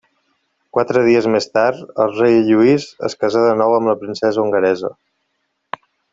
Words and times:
Quatre 0.77 1.03
dies 1.07 1.27
més 1.35 1.47
tard 1.57 1.93
el 2.05 2.15
rei 2.21 2.39
Lluís 2.47 2.87
es 3.09 3.17
casà 3.25 3.45
de 3.49 3.53
nou 3.61 3.75
amb 3.77 3.91
la 3.93 3.97
princesa 4.01 4.45
hongaresa. 4.47 4.93